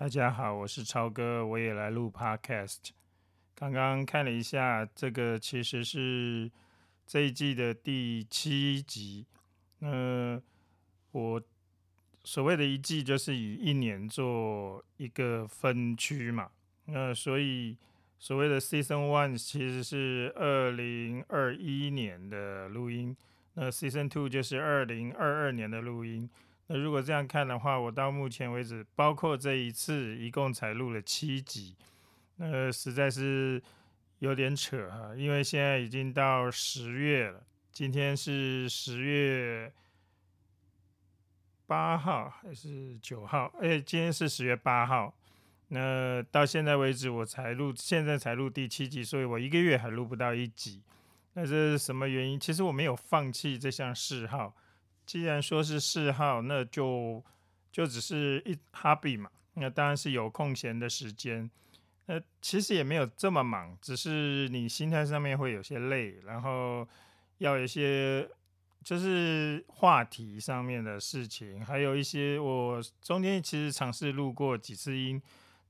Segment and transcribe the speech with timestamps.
[0.00, 2.88] 大家好，我是超哥，我也来录 Podcast。
[3.54, 6.50] 刚刚看了一下，这个其实是
[7.06, 9.26] 这一季的第七集。
[9.80, 10.40] 那
[11.10, 11.42] 我
[12.24, 16.48] 所谓的一季，就是以一年做一个分区嘛。
[16.86, 17.76] 那所以
[18.18, 23.14] 所谓的 Season One 其实是二零二一年的录音，
[23.52, 26.30] 那 Season Two 就是二零二二年的录音。
[26.72, 31.74] 那如果这样看的话，我到目前为止，包括这一次，一共才录了七集，
[32.36, 33.60] 那实在是
[34.20, 35.12] 有点扯哈。
[35.16, 37.42] 因为现在已经到十月了，
[37.72, 39.72] 今天是十月
[41.66, 43.52] 八号还是九号？
[43.60, 45.12] 哎，今天是十月八号。
[45.72, 50.80] 那到现在为止，我才录，现在才录第七集，所以我一个月还录不到一集。
[51.32, 52.38] 那这是什么原因？
[52.38, 54.54] 其实我没有放弃这项嗜好。
[55.10, 57.20] 既然说是嗜好，那就
[57.72, 59.28] 就只是一 hobby 嘛。
[59.54, 61.50] 那当然是有空闲的时间。
[62.06, 66.86] 那其实也没有这么忙，只是你心态上面会有些累，然后
[67.38, 68.24] 要有一些
[68.84, 75.20] 就是话题上面的事情，还有一些我中间其实尝试录过几次音。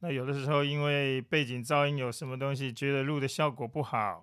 [0.00, 4.22] 那有的时候因为背景噪音有什么东西，觉得录的效果不好，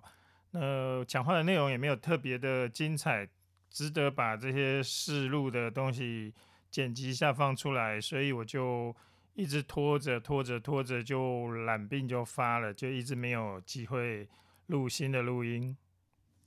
[0.52, 3.28] 那讲话的内容也没有特别的精彩。
[3.70, 6.34] 值得把这些试录的东西
[6.70, 8.94] 剪辑一下放出来，所以我就
[9.34, 14.28] 一直拖着拖着拖着，就懒病就发了，就一直没有机会
[14.66, 15.76] 录新的录音。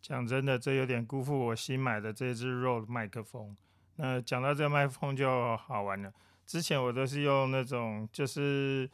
[0.01, 3.55] 讲真的，这有点辜负我新买的这支 Rode 麦克风。
[3.95, 6.13] 那讲到这麦克风就好玩了，
[6.45, 8.89] 之前我都是用那种就是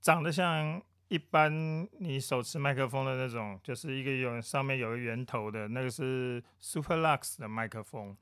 [0.00, 0.82] 长得像。
[1.12, 8.16] 一般你手持麦克风的那种，就是一个有上面有个圆头的那个是 Superlux 的麦克风，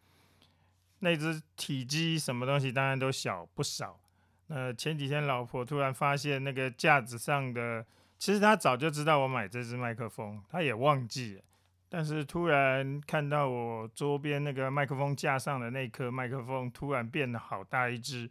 [0.99, 4.01] 那只体积什么东西当然都小不少。
[4.49, 7.87] 那前几天老婆突然发现那个架子上的，
[8.19, 11.43] 其实她早就知道我买这支麦克风，她也忘记了，
[11.89, 18.29] 但是突然看到我桌边那个麦克风架上的那颗麦克风突然变得好大一只，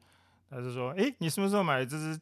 [0.50, 2.20] 她就说：“诶，你什么时候买的这支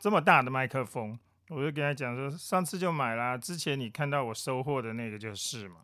[0.00, 1.16] 这么大的麦克风？”
[1.48, 5.76] 我就跟他讲说，上次就买啦，之前你看到我收货的那个就是嘛。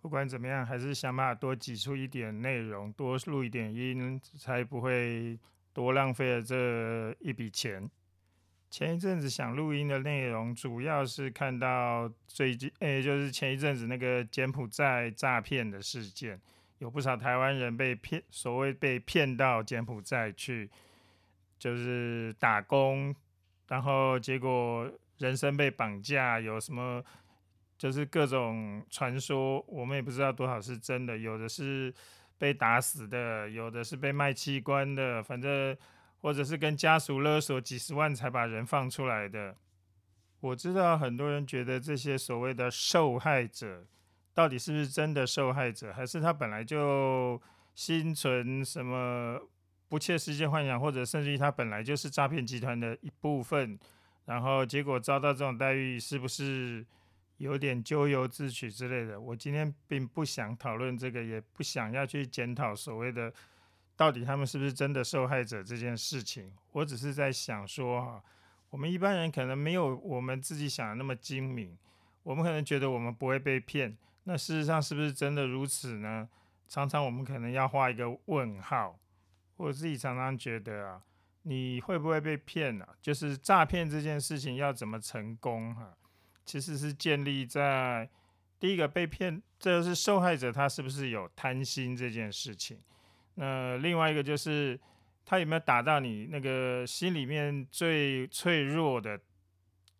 [0.00, 5.38] 不管怎么样，还是想办法多挤出一点内容，多录一点音，才不会
[5.72, 7.90] 多浪费了这一笔钱。
[8.70, 16.40] 前一阵子想录音的内容，主要是看到最近，诶，就是前一阵子那个柬埔寨诈骗的事件，
[16.78, 20.70] 有不少台湾人被骗，所谓被骗到柬埔寨去，
[21.58, 23.14] 就是打工。
[23.68, 27.04] 然后结果人生被绑架，有什么
[27.76, 31.94] 就是各种传说，我们也不知道多少是真的，有的是
[32.38, 35.76] 被打死的，有的是被卖器官的，反正
[36.20, 39.54] 或者是跟家属勒索几十万才把人放出来的。
[40.40, 43.84] 我知道很多人觉得这些所谓的受害者，
[44.32, 47.40] 到底是不是真的受害者，还是他本来就
[47.74, 49.38] 心存什么？
[49.88, 53.78] 不切实际幻想，或者甚至于他本来就是诈骗集团的一部分，
[54.26, 56.84] 然后结果遭到这种待遇，是不是
[57.38, 59.18] 有点咎由自取之类的？
[59.18, 63.32] 我今天并不想讨论这个，也不想要去检讨所谓的
[63.96, 66.52] 到底他们是不是真的受害者这件事情。
[66.72, 68.22] 我只是在想说，哈，
[68.70, 71.74] 我们一般人可能没有我们自己想的那么精明，
[72.22, 76.28] 我们可能觉得我们不会被骗，那事实上是不是真的如此呢？
[76.68, 78.98] 常常我们可能要画一个问号。
[79.58, 81.02] 我自己常常觉得啊，
[81.42, 82.88] 你会不会被骗啊？
[83.02, 85.94] 就是诈骗这件事情要怎么成功哈？
[86.44, 88.08] 其实是建立在
[88.58, 92.78] 第一个被骗，这就是受害者他是不是有贪心这件事情。
[93.34, 94.78] 那另外一个就是
[95.26, 99.20] 他有没有打到你那个心里面最脆弱的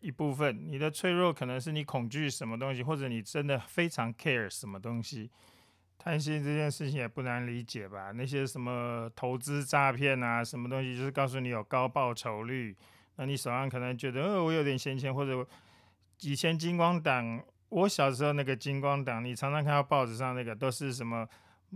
[0.01, 0.71] 一部分？
[0.71, 5.31] 你的脆弱可能是你恐惧什么东西，或者你真的非常 care 什么东西。
[5.99, 8.13] 贪心这件事情也不难理解吧？
[8.13, 12.75] 那些什么投资诈骗啊，什么东西，就是告诉你有高报酬率，
[13.17, 15.47] 那你手上可能觉得，呃，我有点闲钱，或者
[16.21, 21.29] 以前金光党，我小时候那个金光党，你常常看到报纸上那个都是什么，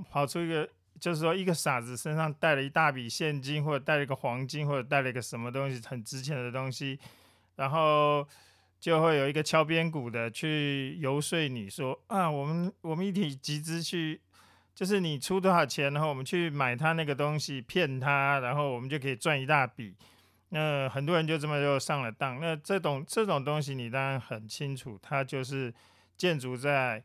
[0.08, 0.68] 跑出一个，
[1.00, 6.98] 就是说一个傻子身上带了一大笔现金，或者带了一个黄金，或者带了一个什么东西很值钱的东西，
[7.56, 8.26] 然后。
[8.82, 14.20] 就会有一个敲边鼓的去游说你说啊，我们我们一起集资去，
[14.74, 19.94] 就是你出多少钱，然后我们去买他那个东西，骗他，然后我们就可以赚一大笔。
[20.48, 22.40] 那很多人就这么就上了当。
[22.40, 25.72] 那这种这种东西，你当然很清楚，它就是
[26.16, 27.04] 建筑在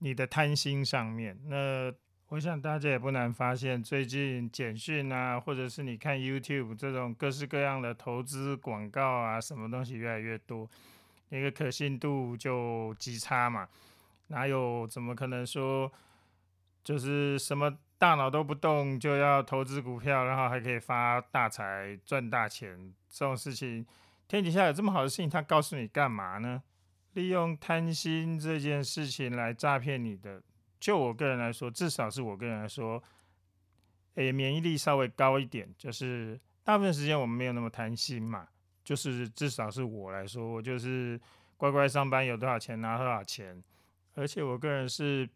[0.00, 1.38] 你的贪心上面。
[1.46, 1.92] 那
[2.30, 10.70] 我想大家也不难发现，最近简讯啊，或者是你看 YouTube 这种各式各样的投资广告啊，什么东西越来越多，
[11.30, 13.68] 那个可信度就极差嘛。
[14.28, 15.90] 哪有怎么可能说，
[16.84, 23.84] 就是什么大脑都不动就要投资股票，然后还可以发大财赚大钱这种事情？
[24.28, 26.62] 天底下有这么好的事情，他告诉你干嘛呢？
[27.14, 30.40] 利用贪心这件事情来诈骗你的。
[30.80, 33.00] 就我个人来说，至少是我个人来说，
[34.14, 35.68] 诶，免疫力稍微高一点。
[35.76, 38.48] 就是大部分时间我们没有那么贪心嘛。
[38.82, 41.20] 就是至少是我来说，我就是
[41.56, 43.62] 乖乖上班，有多少钱拿多少钱。
[44.14, 45.28] 而且我个人是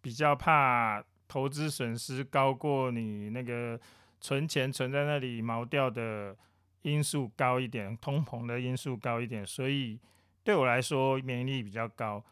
[0.00, 3.78] 比较怕投资损失高过你那个
[4.20, 6.34] 存钱存在那里毛掉的
[6.82, 9.98] 因素高一点，通膨的因素高一点，所以
[10.42, 12.24] 对我来说免疫力比较高。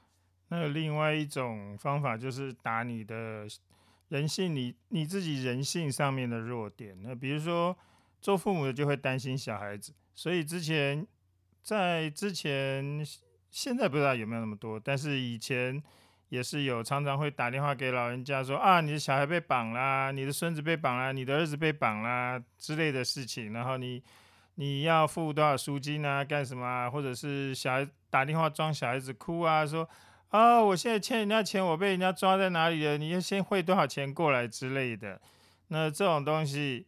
[0.55, 3.49] 那另外一种方法就是打你的
[4.11, 6.95] 人性，你你自己人性上面的弱点。
[7.01, 7.75] 那比如说
[8.21, 11.07] 做父母的就会担心小孩子，所以之前
[11.63, 13.03] 在之前
[13.51, 15.83] 现在不知道有没有那么多，但是以前
[16.29, 24.03] 也是有常常会打电话给老人家说啊，你的小孩被绑啦，你的孙子被绑啦，你的儿子被绑啦之类的事情，然后你
[24.57, 29.89] 你要付多少赎金啊，干什么啊，或者是小孩打电话装小孩子哭啊，说。
[30.33, 30.63] 啊！
[30.63, 32.97] 我现在欠人家钱，我被人家抓在哪里了？
[32.97, 35.21] 你要先汇多少钱过来之类的。
[35.69, 36.87] 那这种东西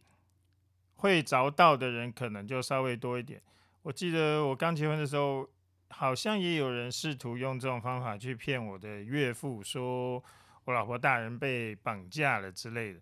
[0.95, 3.39] 会着到的人可能就稍微多一点。
[3.83, 5.47] 我记得我刚结婚的时候，
[5.89, 10.23] 好像也有人试图用这种方法去骗我的岳父，说
[10.63, 12.99] 我老婆大人被绑架了之类的。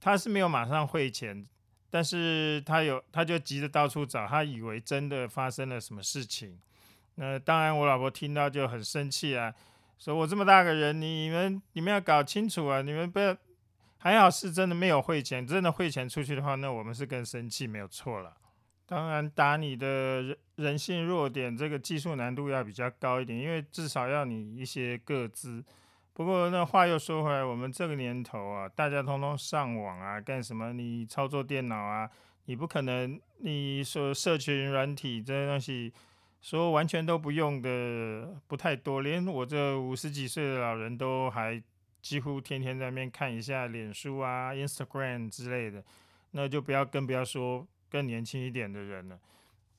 [0.00, 1.44] 他是没有马上汇钱，
[1.90, 6.56] 但是他有，他就急着到处找，他以为真的发生了什么事情。
[7.16, 9.52] 那当然，我老婆听到就很生气啊，
[9.98, 13.36] 说我这么大个人，你们你们要搞清楚啊，你们不要，
[13.98, 18.34] 还好是真的没有汇钱，真的汇钱出去的话，那我们是更生气，没有错了。
[18.86, 25.62] 当然，打你的人人性弱点，这个技术难度要比较高一点，因为至少要你一些个资。
[26.14, 30.72] 不过那话又说回来，我们这个年头啊，大家通通上网啊，干什么？
[30.72, 32.10] 你操作电脑啊，
[32.46, 35.92] 你不可能，你说社群软体这些东西。
[36.40, 41.62] 说完全都不用的不太多，连我这五十几岁的老人都还
[42.00, 45.84] 几乎天天在那边看一下脸书啊、Instagram 之类的，
[46.30, 49.18] 那就不要更不要说更年轻一点的人了。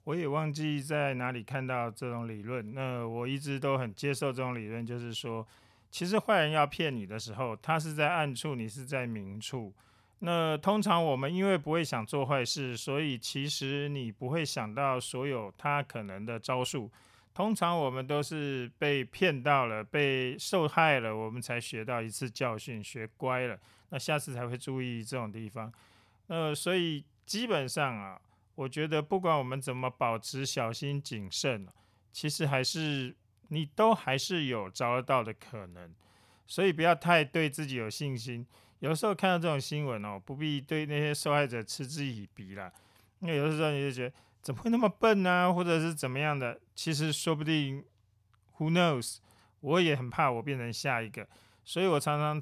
[0.04, 5.48] 我也忘记在哪里看到这种理论，那我一直都很接受这种理论，就是说，
[5.90, 9.74] 其实坏人要骗你的时候，他是在暗处，你是在明处。
[10.24, 16.92] 那通常我们因为不会想做坏事，所以其实你不会想到所有他可能的招数。
[17.34, 23.58] 通常我们都是被骗到了，被受害了，我们才学到一次教训，学乖了，
[23.90, 25.74] 那下次才会注意这种地方。
[26.28, 28.22] 呃，所以基本上啊，
[28.54, 31.68] 我觉得不管我们怎么保持小心谨慎，
[32.12, 33.16] 其实还是
[33.48, 35.92] 你都还是有招得到的可能。
[36.46, 38.46] 所以不要太对自己有信心。
[38.82, 42.72] 有时候看到这种新闻哦，不必对那些受害者嗤之以鼻啦。
[43.20, 45.54] 那有的时候你就觉得怎么会那么笨呢？
[45.54, 46.60] 或者是怎么样的？
[46.74, 47.86] 其实说不定
[48.58, 49.18] ，Who knows？
[49.60, 51.28] 我也很怕我变成下一个，
[51.64, 52.42] 所以我常常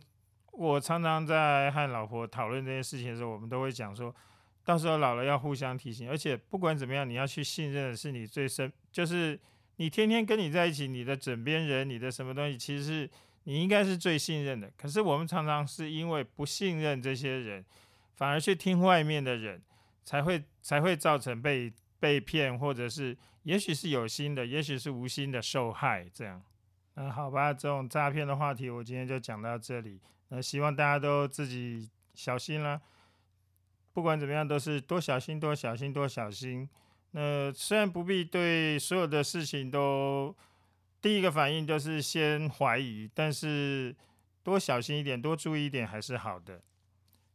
[0.53, 4.15] 我常常在和老婆讨论这件事情的时候，我们都会讲说，
[4.63, 6.09] 到时候老了要互相提醒。
[6.09, 9.37] 而且不管怎么样，你要去信任的是你最深，就是
[9.75, 13.09] 你天天跟你在一起，你的枕边人，你的什么东西，其实是。
[13.49, 17.65] 你应该是最信任的，可是我们常常是因为不信任这些人，
[18.13, 19.59] 反而去听外面的人，
[20.06, 26.07] 才会才会造成被被骗，或者是也许是有心的，也许是无心的受害。
[26.13, 26.39] 这样，
[26.94, 29.99] 那好吧，这种诈骗的话题我今天就讲到这里。
[30.27, 32.79] 那希望大家都自己小心啦，
[33.94, 36.69] 不管怎么样都是多小心，多小心，多小心。
[37.13, 40.35] 那虽然不必对所有的事情都。
[41.01, 43.95] 第一个反应就是先怀疑，但是
[44.44, 46.61] 多小心一点，多注意一点还是好的。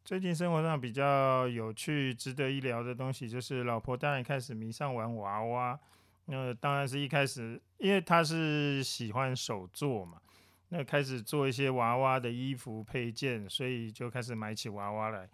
[0.04, 5.80] 最近生活上比较有趣、值得一聊的东西，就是老婆当然开始迷上玩娃娃。
[6.26, 10.20] 那当然是一开始，因为她是喜欢手做嘛，
[10.68, 15.26] 那开始做一些娃娃的衣服配件，所以就开始买起娃娃来。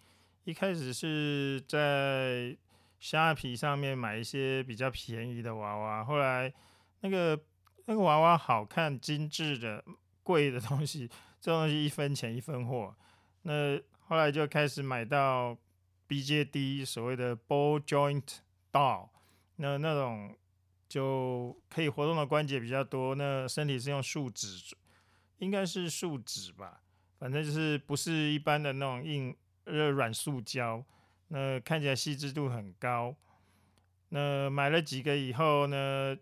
[0.45, 2.55] 一开始是在
[2.97, 6.53] 虾皮上面买一些比较便宜的娃娃，后来
[7.01, 7.37] 那个。
[7.85, 9.83] 那个娃娃好看、精致的、
[10.23, 11.09] 贵的东西，
[11.39, 12.95] 这东西一分钱一分货。
[13.43, 15.57] 那后来就开始买到
[16.07, 18.37] BJD 所谓的 Ball Joint
[18.71, 19.09] Doll，
[19.55, 20.37] 那那种
[20.87, 24.75] 就可以活动的关节比较多，那身体是用树脂，
[25.37, 26.81] 应该是树脂吧，
[27.17, 30.83] 反正就是不是一般的那种硬呃软塑胶，
[31.29, 33.15] 那看起来细致度很高。
[34.09, 36.17] 那买了几个以后呢，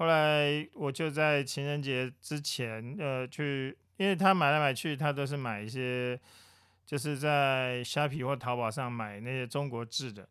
[0.00, 6.18] 后来我就在情人节之前呃去，因为他买来买去，他都是买一些
[6.86, 10.26] 就是在虾皮或淘宝上买那些中国制的。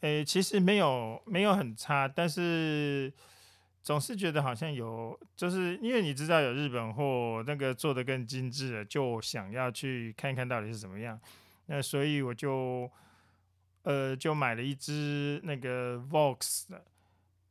[0.00, 3.12] 诶，其实没有没有很差，但是
[3.80, 11.16] 总是觉得好像有，就是因为你知道有日本货那个做的更精致的，就想要去看看到底是怎么样。
[11.66, 12.90] 那所以我就
[13.82, 16.84] 呃就买了一只那个 Vox 的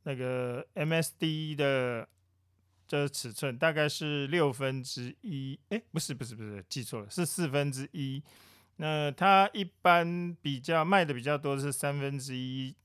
[0.05, 2.07] 那个 MSD 的
[2.87, 8.23] 这尺寸，大概是六分之一，哎，不是不是不是，记错了，是四分之一。
[8.77, 12.75] 那它一般比较卖的比较多是三分之一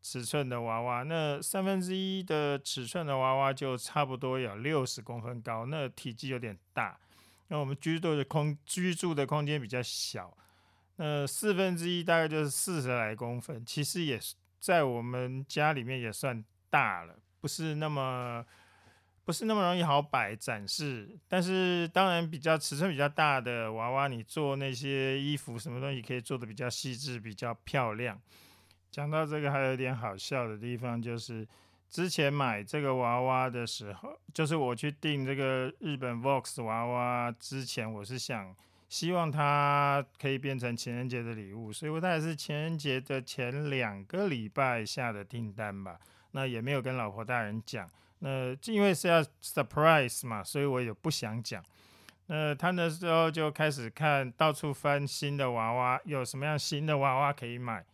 [0.00, 6.98] 尺寸的娃娃，那三分之一的尺寸的娃娃就差不多有六十公分高，那体积有点大。
[7.48, 10.34] 那我们居住的空居住的空间比较小，
[10.96, 18.44] 那四分之一大概就是四十来公分，其实也是在我们家里面也算大了，不是那么。
[19.22, 28.20] 不是那么容易好摆展示，但是当然比较尺寸比较大的娃娃，你做那些衣服什么东西可以做的比较细致、比较漂亮。
[28.90, 31.46] 讲到这个，还有点好笑的地方，就是
[31.88, 38.52] 之前买这个娃娃的时候，就是我去订这个日本 Vox 娃娃之前，我是想
[38.88, 46.00] 希望它可以变成情人节的礼物，所以我大概是情人节的前两个礼拜下的订单吧，
[46.32, 47.88] 那也没有跟老婆大人讲。
[48.22, 51.64] 那因为是要 surprise 嘛，所以我也不想讲。
[52.26, 57.84] 那他那时候就开始看到处翻新的娃娃，有什么样新的娃娃可以买。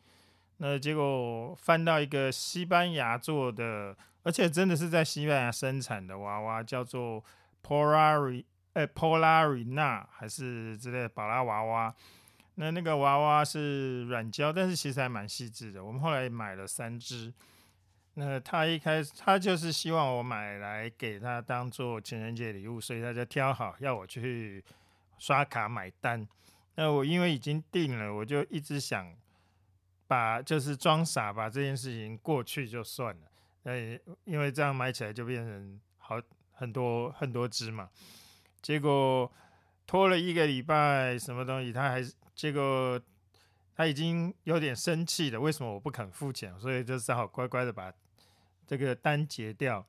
[0.56, 7.24] 那结果翻到一个西班牙做的，而且真的是在西班牙生产的娃娃，叫做
[7.62, 11.94] Polari，哎，Polarina 还是之类的宝拉娃娃。
[12.56, 15.84] 那那个娃娃是软胶，但是其实还蛮细致的。
[15.84, 17.32] 我们后来买了三只。
[18.18, 24.64] 那他一开始，他就是希望我买来给他当做情人节礼物，所以他就挑好要我去
[25.18, 26.26] 刷卡买单。
[26.76, 29.14] 那我因为已经定了，我就一直想
[30.06, 33.23] 把就是装傻把这件事情过去就算了。
[33.64, 36.18] 呃，因为这样买起来就变成好
[36.52, 37.90] 很多很多只嘛。
[38.62, 39.30] 结果
[39.87, 42.99] 拖了一个礼拜，什么东西他还是结果
[43.75, 46.58] 他已经有点生气了，为什么我不肯付钱？
[46.58, 47.92] 所以就只好乖乖的把。
[48.66, 49.87] 这个单结掉，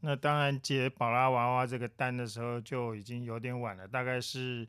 [0.00, 4.66] 那当然结宝拉娃娃这个单的时候就已经有点晚了，大概是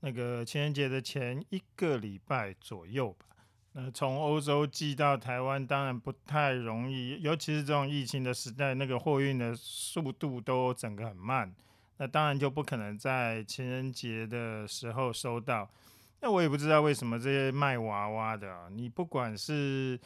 [0.00, 3.26] 那个情人节的前一个礼拜左右吧。
[3.72, 11.54] 那从欧洲寄到台湾当然不太容易，尤其是这种疫情的时代，那个货运的速度都整个很慢，
[11.96, 15.70] 那当然就不可能在情人节的时候收到。
[16.20, 19.98] 那我也不知道为什么这些卖娃娃的，你不管是。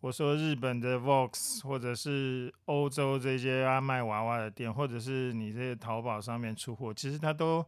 [0.00, 7.66] 我说日本的 Vox，或者是欧洲这些啊卖娃娃的店，或者是你这些淘宝上面出货，其实它都，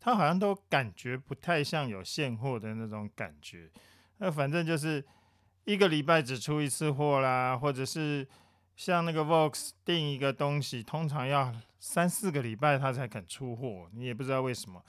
[0.00, 3.70] 它好像都感觉不太像有现货的那种感觉。
[4.16, 5.04] 那反正就是
[5.66, 8.26] 一个礼拜只出一次货啦，或者是
[8.74, 14.82] 像那个 Vox 订一个东西，通常要三四个礼拜他才肯出货，你也不知道为什么。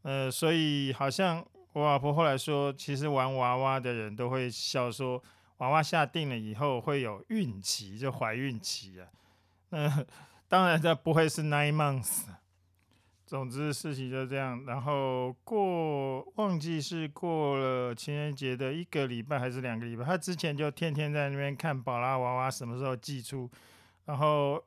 [0.00, 5.22] 呃，所以好像我老婆后来说，其实玩娃娃的人都会笑说。
[5.60, 9.08] 娃娃下定了以后会有孕期，就怀孕期啊。
[9.70, 10.04] 那
[10.48, 12.24] 当然这不会是 nine months。
[13.26, 14.64] 总之事情就这样。
[14.66, 23.48] 然后过忘记是过了情人节的一个礼拜还是两个礼拜，他之前就天天在那边看宝拉娃娃什么时候寄出。
[24.06, 24.60] 然后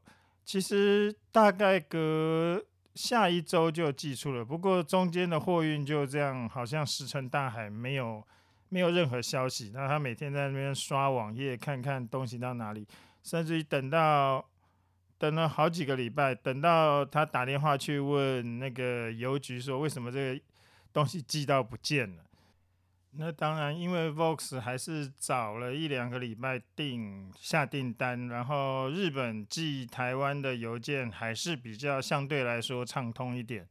[0.45, 2.63] 其实大概隔
[2.95, 8.25] 下一周就寄出了，不过中间的货运就这样，好像石沉大海，没有。
[8.73, 12.87] 没有任何消息，那他每天在那边刷网页，看看东西到哪里，
[13.21, 14.43] 甚至于等到
[15.19, 20.41] 等了好几个礼拜，等到他打电话去问那个邮局说为什么这个
[20.91, 22.23] 东西寄到不见了。
[23.11, 33.67] 那当然，因为 Vox 还是早了一两个礼拜订下订单，然后日本寄台湾的邮件还是比较相对来说畅通一点，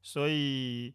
[0.00, 0.94] 所以。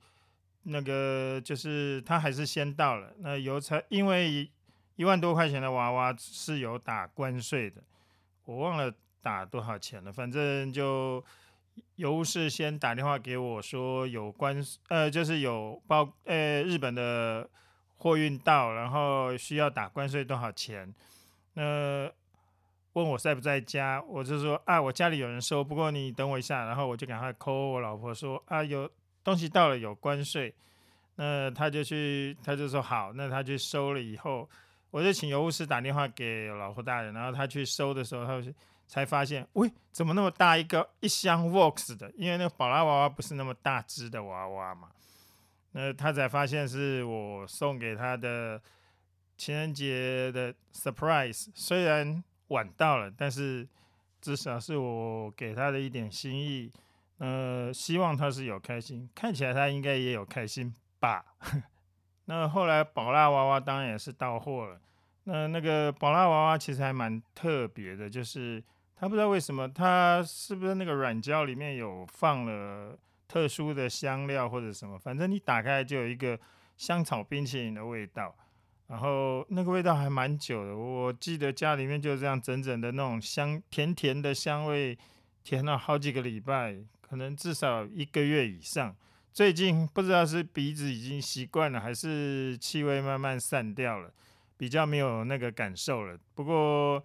[0.66, 4.50] 那个就是他还是先到了，那邮差因为
[4.96, 7.84] 一万多块钱的娃娃是有打关税的，
[8.46, 11.22] 我忘了打多少钱了，反正就
[11.96, 17.50] 邮务是先打电话给我说有关呃就是有包呃日本的
[17.98, 20.94] 货运到，然后需要打关税多少钱，
[21.56, 22.10] 那
[22.94, 28.90] 问我在不在家，我就说啊我家里有人收，不过你等我一下，然后我就赶快 call 我老婆说啊有。
[29.24, 30.54] 东西到了有关税，
[31.16, 34.50] 那他就去，他就说好，那他去收了以后，
[34.92, 38.54] 我就请邮务师打电话给老婆大人，然后他去收的时候，他
[38.88, 42.12] 才发现，喂，怎么那么大一个一箱 Vox 的？
[42.18, 44.90] 因为那个宝拉娃娃不是那么大只的娃娃嘛，
[45.72, 48.62] 那他才发现是我送给他的
[49.38, 53.68] 情人节的 surprise，虽然晚到了，但是
[54.20, 56.72] 至少是我给他的一点心意。
[57.20, 61.24] 呃，希望他是有开心，看起来他应该也有开心吧。
[62.26, 64.80] 那后来宝拉娃娃当然也是到货了。
[65.26, 68.62] 那那个宝拉娃娃其实还蛮特别的，就是
[68.96, 76.38] 他不知道为什么，他是不是那个软胶里面有放了特殊的香料或者什么，反正你打开就有一个
[76.76, 78.36] 香草冰淇淋的味道，
[78.88, 80.76] 然后那个味道还蛮久的。
[80.76, 84.98] 我记得家里面就这样整整的那种香甜甜的香味，
[85.44, 86.78] 甜了好几个礼拜。
[87.14, 88.96] 可能至少一个月以上。
[89.32, 94.12] 最近不知道是鼻子已经习惯了，还是气味慢慢散掉了，
[94.58, 96.18] 比较没有那个感受了。
[96.34, 97.04] 不过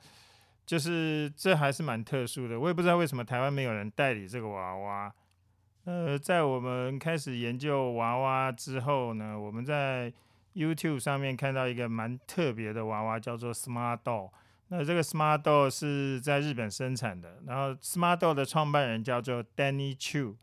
[0.65, 5.13] 就是这还是蛮特殊的，我也不知道为什么台湾没有人代理这个娃娃。
[5.85, 10.11] 呃，在我们开始研究娃娃之后呢，我们在
[10.55, 14.31] YouTube 上面看到一个蛮特别的娃娃，叫做 Smart Doll。
[14.71, 20.37] 那这个 Smart Doll 是在日本生产的，然后 Smart Doll 的创办人叫做 Danny Chu，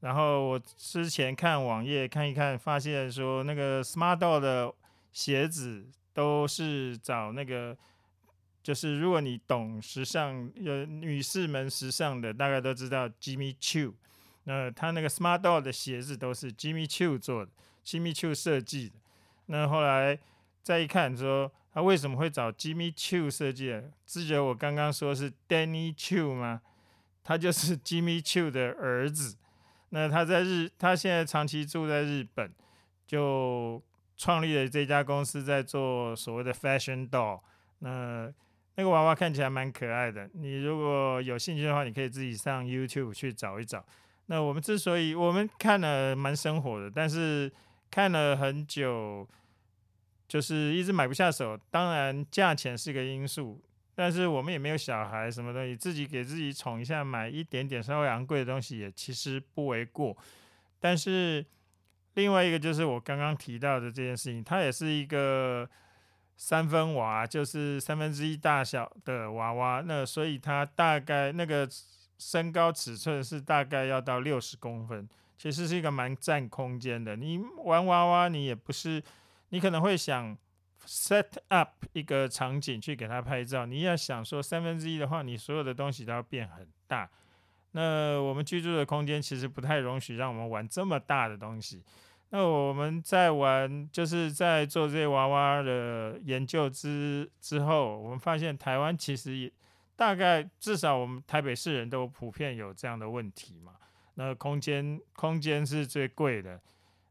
[0.00, 4.74] 然后我之前看网页看一看，发现说那个 Smart Doll 的
[5.10, 7.74] 鞋子都是找那个，
[8.62, 13.94] 就是如果你懂时尚，有女士们时尚的，大概都知道 Jimmy Choo，
[14.44, 17.50] 那他那个 Smart Doll 的鞋子都是 Jimmy Choo 做的
[17.84, 18.96] ，Jimmy Choo 设计的，
[19.46, 20.18] 那后来
[20.62, 21.52] 再一看说。
[21.74, 23.82] 他为什么会找 Jimmy Choo 设计？
[24.04, 26.60] 记得我刚刚说是 Danny Choo 吗？
[27.24, 29.38] 他就是 Jimmy Choo 的儿子。
[29.88, 32.52] 那他在日，他现在长期住在日本，
[33.06, 33.82] 就
[34.18, 37.40] 创立了这家公司，在做所谓的 Fashion Doll。
[37.78, 38.30] 那
[38.74, 40.28] 那个娃娃看起来蛮可爱的。
[40.34, 43.82] 你如果有兴趣的话，你可以自己上 YouTube 去找一找。
[44.26, 47.50] 那我们之所以我们看了蛮生活的，但是
[47.90, 49.26] 看了很久。
[50.32, 53.62] 就是一直买不下手，当然价钱是一个因素，
[53.94, 60.16] 但是我们也没有小孩什么东西，自己给自己宠一下，买一点点稍微昂贵的东西也其实不为过。
[60.80, 61.44] 但是
[62.14, 65.68] 另外一个就是我刚刚提到的这件事情，它也是一个
[66.34, 71.68] 三分娃，就是三分之一大小的娃娃，那所以它大概那个
[72.16, 77.16] 身高尺寸是大概要到六十公分，其实是一个蛮占空间的。
[77.16, 79.02] 你玩娃娃，你也不是。
[79.52, 80.34] 你可能会想
[80.86, 87.08] set up 一个场景去给他拍照，你要想说三分之一的话，你所有的东西都要变很大。
[87.72, 91.84] 那我们居住的空间其实不太容许让我们玩这么大的东西。
[92.30, 99.52] 那我们在玩，就是在做这些娃娃的研究之之后，我们发现台湾其实也
[99.94, 103.74] 大概至少我们台北市人都普遍有这样的问题嘛。
[104.14, 106.58] 那空间空间是最贵的，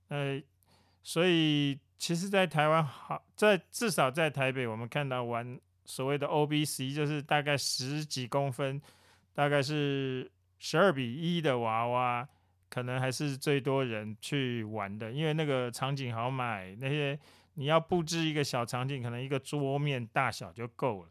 [0.07, 0.41] 呃，
[1.03, 1.79] 所以。
[2.01, 8.81] 其实，在台湾好，在至少在台北，我们看到玩所谓的 O B C，就是大概十几公分，
[9.35, 12.27] 大概是十二比一的娃娃，
[12.71, 17.17] 可能还是最多人去玩的，因为那个场景好买，那些
[17.53, 21.09] 你要布置一个小场景，可能一个桌面大小就够了。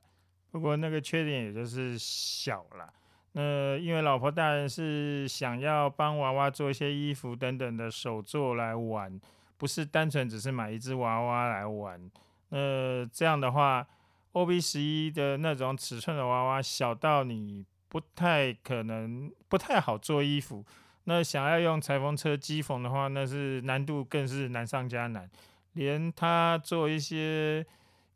[0.51, 2.93] 不过那个缺点也就是小了。
[3.35, 9.21] 那因为老婆大人是想要帮娃娃做一些衣服等等的手作来玩。
[9.61, 12.11] 不是单纯只是买一只娃娃来玩，
[12.49, 13.87] 呃，这样的话
[14.33, 20.65] ，O B 十一的那种尺寸的娃娃小到你不太可能，不太好做衣服。
[21.05, 25.31] 那想要用裁缝车机缝的话，那是难度更是难上加难。
[25.75, 27.67] 连他做一些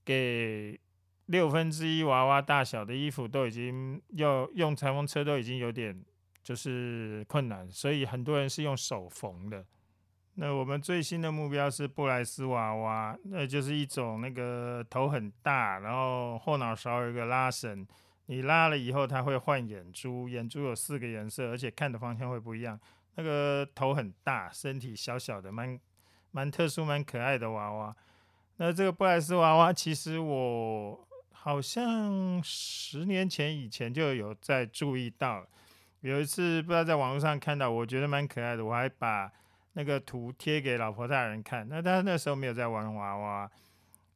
[0.03, 0.81] 给
[1.27, 6.03] 六分之一娃娃大小的衣服，都已经要用裁缝车，都已经有点
[6.43, 7.71] 就是困难。
[7.71, 9.63] 所以很多人是用手缝的。
[10.37, 17.87] 那我们最新的目标是布莱斯娃娃，那就是一种那个头很大，然后后脑勺有一个拉绳，
[18.27, 22.79] 你拉了以后它会换眼珠，眼珠有四个颜色，而且看的方向会不一样。
[23.15, 25.79] 那个头很大，身体小小的，蛮
[26.33, 27.95] 蛮特殊、蛮可爱的娃娃。
[28.57, 35.47] 那这个布莱斯娃娃，其实我好像十年前以前就有在注意到，
[36.01, 39.31] 有一次不知道在网络上看到，我觉得蛮可爱的，我还把。
[39.75, 43.51] 那个图贴给老婆大人看，那他那时候没有在玩娃娃，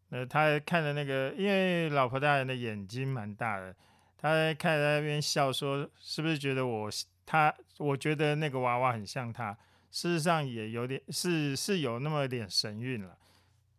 [0.08, 3.74] 那他看的那个，因为老婆大人的眼睛蛮大的，
[4.16, 6.90] 他看在那边笑说，是不是觉得我
[7.26, 9.52] 他，我觉得那个娃娃很像他，
[9.90, 13.18] 事实上也有点是是有那么点神韵了。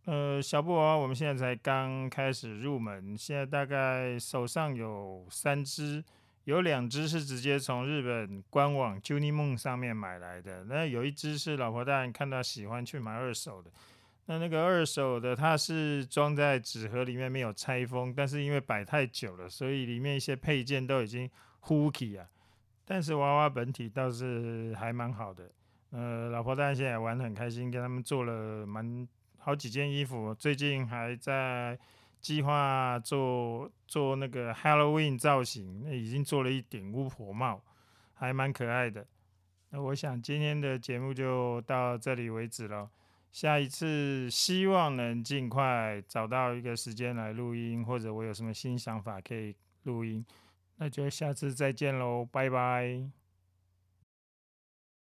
[0.05, 6.03] 呃，小布娃娃我们现在才刚开始入门，现在大概手上有三只，
[6.49, 13.69] 有两只是直接从日本官网 Juni Moon 上面买来的，那有一只是老婆大人看到喜欢去买二手的。
[14.25, 22.25] 那那个二手的，它是装在纸盒里面，没有拆封，但是因为摆太久了，所以里面一些配件都已经糊起啊。
[22.83, 25.51] 但是娃娃本体倒是还蛮好的。
[25.91, 29.07] 呃，老婆大人现在玩得很开心，给他们做了蛮
[29.37, 31.77] 好几件衣服，最近还在
[32.19, 37.63] 计划做做那个 Halloween 造型，那已经做了一顶巫婆帽，
[38.13, 39.05] 还蛮可爱的。
[39.69, 42.89] 那我想今天的节目就到这里为止了。
[43.31, 50.25] 下一次希望能尽快找到一个时间来录音，或者我有什么新想法可以录音，
[50.77, 53.18] 那就下次再见喽，拜拜。